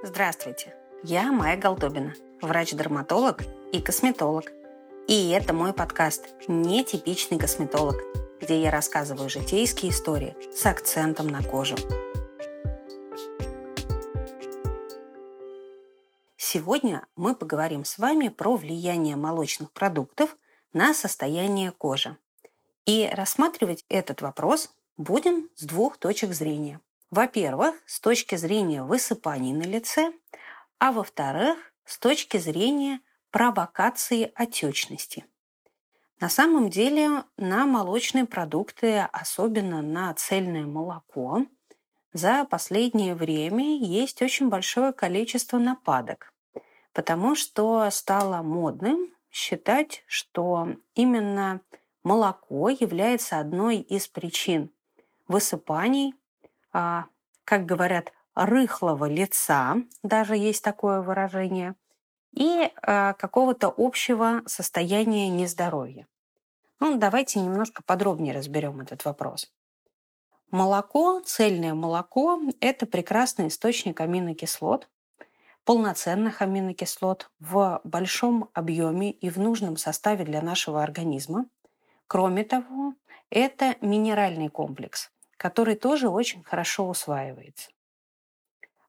[0.00, 4.44] Здравствуйте, я Майя Голдобина, врач-дерматолог и косметолог.
[5.08, 7.96] И это мой подкаст «Нетипичный косметолог»,
[8.40, 11.74] где я рассказываю житейские истории с акцентом на кожу.
[16.36, 20.36] Сегодня мы поговорим с вами про влияние молочных продуктов
[20.72, 22.16] на состояние кожи.
[22.86, 26.80] И рассматривать этот вопрос будем с двух точек зрения.
[27.10, 30.12] Во-первых, с точки зрения высыпаний на лице,
[30.78, 33.00] а во-вторых, с точки зрения
[33.30, 35.24] провокации отечности.
[36.20, 41.46] На самом деле на молочные продукты, особенно на цельное молоко,
[42.12, 46.32] за последнее время есть очень большое количество нападок,
[46.92, 51.60] потому что стало модным считать, что именно
[52.02, 54.70] молоко является одной из причин
[55.28, 56.14] высыпаний,
[56.72, 61.74] как говорят, рыхлого лица, даже есть такое выражение,
[62.32, 66.06] и а, какого-то общего состояния нездоровья.
[66.80, 69.50] Ну, давайте немножко подробнее разберем этот вопрос.
[70.50, 74.88] Молоко, цельное молоко– это прекрасный источник аминокислот,
[75.64, 81.46] полноценных аминокислот в большом объеме и в нужном составе для нашего организма.
[82.06, 82.94] Кроме того,
[83.28, 87.70] это минеральный комплекс, который тоже очень хорошо усваивается.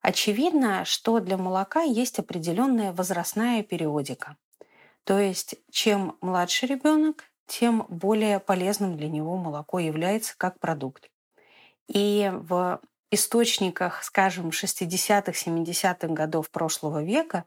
[0.01, 4.35] Очевидно, что для молока есть определенная возрастная периодика.
[5.03, 11.09] То есть чем младше ребенок, тем более полезным для него молоко является как продукт.
[11.87, 17.45] И в источниках, скажем, 60-х, 70-х годов прошлого века,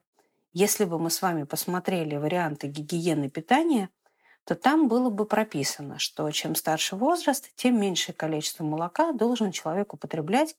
[0.52, 3.90] если бы мы с вами посмотрели варианты гигиены питания–
[4.44, 9.94] то там было бы прописано, что чем старше возраст, тем меньшее количество молока должен человек
[9.94, 10.56] употреблять,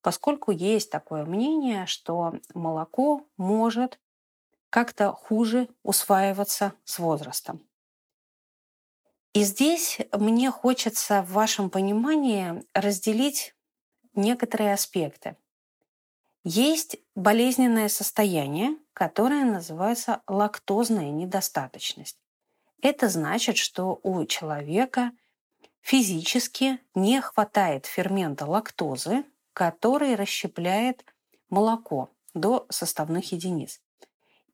[0.00, 3.98] поскольку есть такое мнение, что молоко может
[4.70, 7.66] как-то хуже усваиваться с возрастом.
[9.34, 13.54] И здесь мне хочется в вашем понимании разделить
[14.14, 15.36] некоторые аспекты.
[16.42, 22.18] Есть болезненное состояние, которое называется лактозная недостаточность.
[22.82, 25.12] Это значит, что у человека
[25.80, 31.04] физически не хватает фермента лактозы, который расщепляет
[31.48, 33.80] молоко до составных единиц.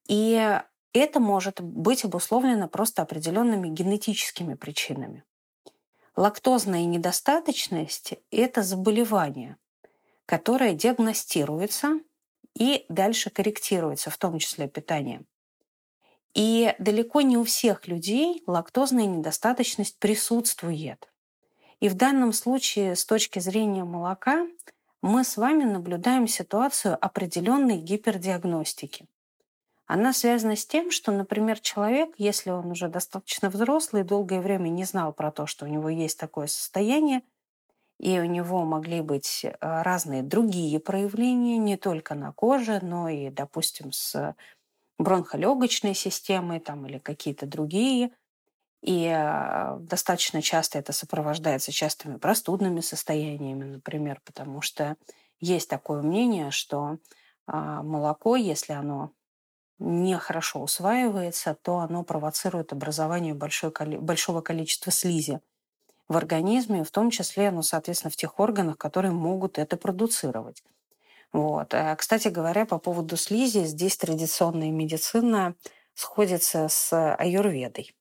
[0.06, 0.60] И
[0.92, 5.24] это может быть обусловлено просто определенными генетическими причинами.
[6.16, 9.56] Лактозная недостаточность– это заболевание,
[10.26, 12.00] которое диагностируется
[12.54, 15.26] и дальше корректируется, в том числе питанием.
[16.34, 21.12] И далеко не у всех людей лактозная недостаточность присутствует.
[21.80, 24.46] И в данном случае с точки зрения молока
[25.02, 29.06] мы с вами наблюдаем ситуацию определенной гипердиагностики.
[29.86, 34.84] Она связана с тем, что, например, человек, если он уже достаточно взрослый, долгое время не
[34.84, 37.22] знал про то, что у него есть такое состояние,
[37.98, 43.28] и у него могли быть э, разные другие проявления, не только на коже, но и,
[43.28, 44.34] допустим, с
[45.02, 48.10] бронхолегочной системой там, или какие-то другие.
[48.82, 54.96] И э, достаточно часто это сопровождается частыми простудными состояниями, например, потому что
[55.40, 56.98] есть такое мнение, что
[57.46, 59.12] а, молоко, если оно
[59.78, 65.40] нехорошо усваивается, то оно провоцирует образование большой, большого количества слизи
[66.08, 70.62] в организме, в том числе, ну, соответственно, в тех органах, которые могут это продуцировать.
[71.32, 71.74] Вот.
[71.74, 75.54] Э, кстати говоря, по поводу слизи, здесь традиционная медицина
[75.94, 77.94] сходится с аюрведой.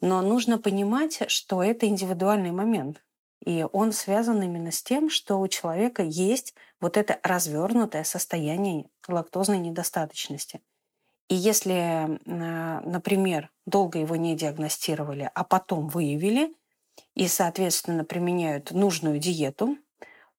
[0.00, 3.02] Но нужно понимать, что это индивидуальный момент.
[3.44, 9.58] И он связан именно с тем, что у человека есть вот это развернутое состояние лактозной
[9.58, 10.60] недостаточности.
[11.28, 16.54] И если, э, например, долго его не диагностировали, а потом выявили,
[17.14, 19.76] и, соответственно, применяют нужную диету,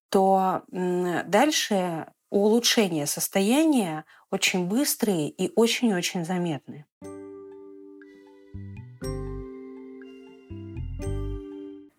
[0.10, 6.86] то дальше улучшение состояния очень быстрые и очень-очень заметные.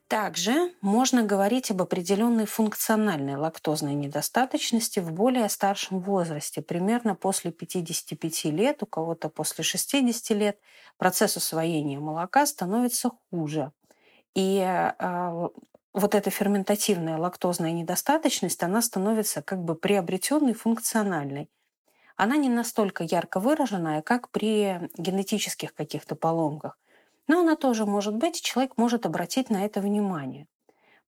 [0.08, 8.44] Также можно говорить об определенной функциональной лактозной недостаточности в более старшем возрасте, примерно после 55
[8.46, 10.58] лет, у кого-то после 60 лет
[10.96, 13.72] процесс усвоения молока становится хуже.
[14.34, 15.50] И а,
[15.96, 21.48] вот эта ферментативная лактозная недостаточность, она становится как бы приобретенной, функциональной.
[22.16, 26.78] Она не настолько ярко выраженная, как при генетических каких-то поломках.
[27.28, 30.46] Но она тоже может быть, человек может обратить на это внимание.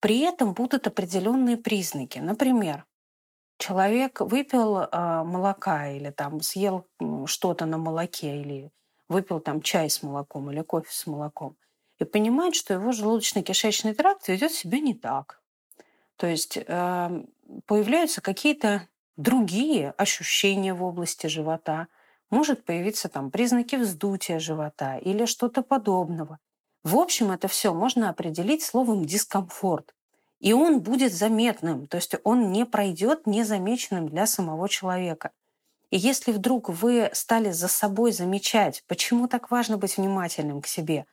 [0.00, 2.18] При этом будут определенные признаки.
[2.18, 2.86] Например,
[3.58, 4.88] человек выпил э,
[5.22, 6.86] молока или там съел
[7.26, 8.70] что-то на молоке или
[9.08, 11.56] выпил там чай с молоком или кофе с молоком
[11.98, 15.40] и понимает, что его желудочно-кишечный тракт ведет себя не так.
[16.16, 17.24] То есть э,
[17.66, 21.88] появляются какие-то другие ощущения в области живота,
[22.30, 26.38] может появиться там признаки вздутия живота или что-то подобного.
[26.84, 29.94] В общем, это все можно определить словом дискомфорт.
[30.40, 35.32] И он будет заметным, то есть он не пройдет незамеченным для самого человека.
[35.90, 41.06] И если вдруг вы стали за собой замечать, почему так важно быть внимательным к себе,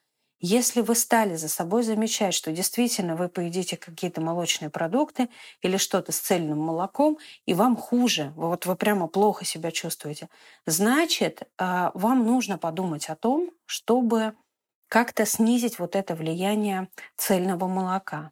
[0.46, 5.30] если вы стали за собой замечать, что действительно вы поедите какие-то молочные продукты
[5.62, 10.30] или что-то с цельным молоком, и вам хуже, вот вы прямо плохо себя чувствуете,
[10.66, 14.36] значит, а, вам нужно подумать о том, чтобы
[14.88, 18.32] как-то снизить вот это влияние цельного молока.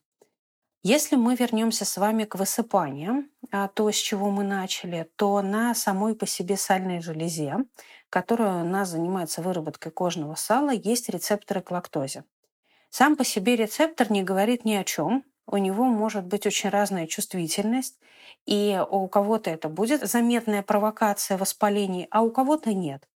[0.85, 5.73] Если мы вернемся с вами к высыпаниям, а, то, с чего мы начали, то на
[5.73, 7.55] самой по себе сальной железе,
[8.09, 12.25] которая у нас занимается выработкой кожного сала, есть рецепторы к лактозе.
[12.89, 17.07] Сам по себе рецептор не говорит ни о чем, у него может быть очень разная
[17.07, 17.99] чувствительность,
[18.45, 23.07] и у кого-то это будет заметная провокация воспалений, а у кого-то нет.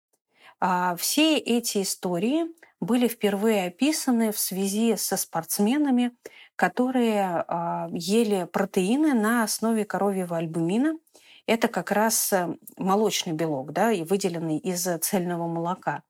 [0.60, 2.46] А все эти истории
[2.80, 6.12] были впервые описаны в связи со спортсменами,
[6.56, 10.98] которые э, ели протеины на основе коровьего альбумина.
[11.46, 16.02] Это как раз э, молочный белок, да, и выделенный из цельного молока.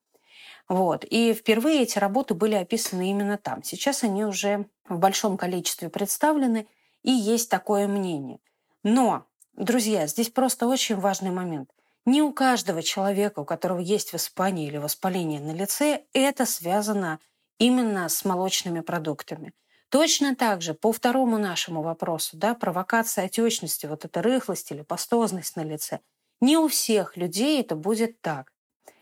[0.69, 1.05] Вот.
[1.05, 3.63] И впервые эти работы были описаны именно там.
[3.63, 6.67] Сейчас они уже в большом количестве представлены,
[7.03, 8.39] и есть такое мнение.
[8.83, 11.71] Но, друзья, здесь просто очень важный момент.
[12.07, 17.19] Не у каждого человека, у которого есть воспаление или воспаление на лице, это связано
[17.59, 19.53] именно с молочными продуктами.
[19.89, 25.57] Точно так же по второму нашему вопросу, да, провокация отечности, вот эта рыхлость или пастозность
[25.57, 25.99] на лице,
[26.41, 28.53] не у всех людей это будет так.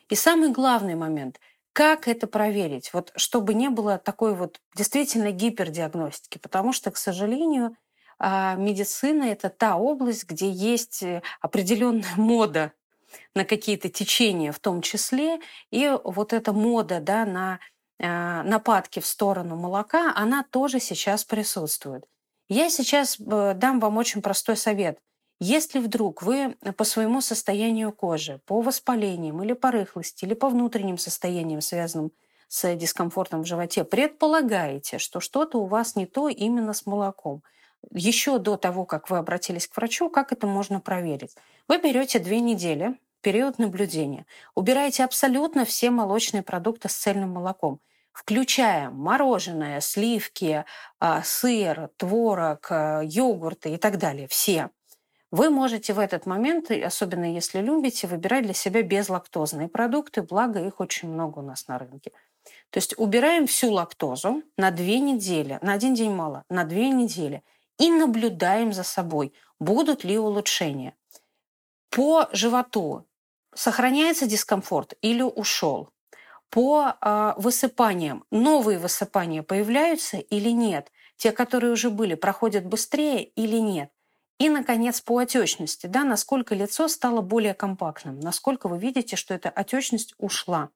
[0.09, 1.41] И самый главный момент–
[1.75, 7.77] как это проверить, вот, чтобы не было такой вот действительно гипердиагностики, потому что, к сожалению,
[8.19, 12.73] а, медицина– это та область, где есть э, определенная мода
[13.35, 15.41] на какие-то течения в том числе,
[15.71, 17.61] и вот эта мода да, на
[17.99, 22.05] Э, нападки в сторону молока, она тоже сейчас присутствует.
[22.49, 24.99] Я сейчас э, дам вам очень простой совет.
[25.41, 30.99] Если вдруг вы по своему состоянию кожи, по воспалениям или по рыхлости, или по внутренним
[30.99, 32.13] состояниям, связанным
[32.49, 37.43] с дискомфортом в животе, предполагаете, что что-то у вас не то именно с молоком,
[37.93, 41.37] еще до того, как вы обратились к врачу, как это можно проверить?
[41.69, 44.27] Вы берете две недели период наблюдения.
[44.55, 47.81] Убирайте абсолютно все молочные продукты с цельным молоком,
[48.13, 50.65] включая мороженое, сливки,
[51.01, 54.29] а, сыр, творог, а, йогурты и так далее.
[54.29, 54.71] Все.
[55.31, 60.79] Вы можете в этот момент, особенно если любите, выбирать для себя безлактозные продукты, благо их
[60.79, 62.13] очень много у нас на рынке.
[62.71, 67.43] То есть убираем всю лактозу на две недели, на один день мало, на две недели,
[67.79, 70.95] и наблюдаем за собой, будут ли улучшения.
[71.91, 73.07] По животу
[73.55, 75.91] сохраняется дискомфорт или ушел.
[76.51, 80.93] По э, высыпаниям новые высыпания появляются или нет?
[81.17, 83.91] Те, которые уже были, проходят быстрее или нет?
[84.39, 89.49] И, наконец, по отечности, да, насколько лицо стало более компактным, насколько вы видите, что эта
[89.49, 90.71] отечность ушла.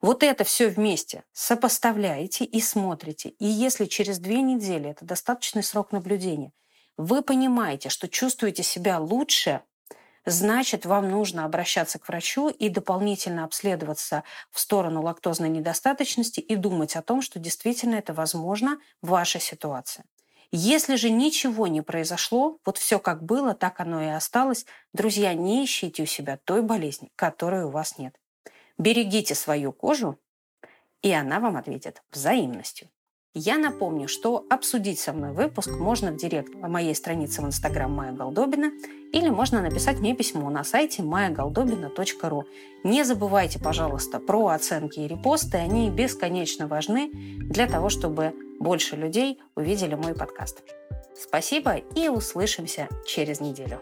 [0.00, 3.30] Вот это все вместе сопоставляете и смотрите.
[3.30, 6.52] И если через две недели, это достаточный срок наблюдения,
[6.96, 9.62] вы понимаете, что чувствуете себя лучше,
[10.24, 16.96] значит, вам нужно обращаться к врачу и дополнительно обследоваться в сторону лактозной недостаточности и думать
[16.96, 20.04] о том, что действительно это возможно в вашей ситуации.
[20.50, 25.64] Если же ничего не произошло, вот все как было, так оно и осталось, друзья, не
[25.64, 28.14] ищите у себя той болезни, которой у вас нет.
[28.78, 30.18] Берегите свою кожу,
[31.02, 32.88] и она вам ответит взаимностью.
[33.36, 37.90] Я напомню, что обсудить со мной выпуск можно в директ по моей странице в Инстаграм
[37.90, 38.70] Майя Голдобина
[39.12, 42.44] или можно написать мне письмо на сайте mayagoldobina.ru.
[42.84, 45.56] Не забывайте, пожалуйста, про оценки и репосты.
[45.56, 50.62] Они бесконечно важны для того, чтобы больше людей увидели мой подкаст.
[51.16, 53.80] Спасибо и услышимся через неделю.